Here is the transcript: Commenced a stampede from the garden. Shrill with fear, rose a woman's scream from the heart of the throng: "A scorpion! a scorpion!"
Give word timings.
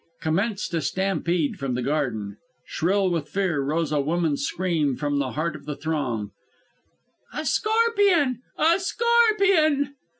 Commenced 0.19 0.73
a 0.73 0.81
stampede 0.81 1.59
from 1.59 1.75
the 1.75 1.83
garden. 1.83 2.37
Shrill 2.65 3.11
with 3.11 3.29
fear, 3.29 3.61
rose 3.61 3.91
a 3.91 4.01
woman's 4.01 4.41
scream 4.43 4.95
from 4.95 5.19
the 5.19 5.33
heart 5.33 5.55
of 5.55 5.65
the 5.65 5.75
throng: 5.75 6.31
"A 7.33 7.45
scorpion! 7.45 8.41
a 8.57 8.79
scorpion!" 8.79 9.93